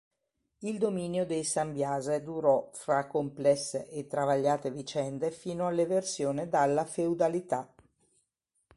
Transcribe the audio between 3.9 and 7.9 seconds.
travagliate vicende fino all’eversione dalla feudalità.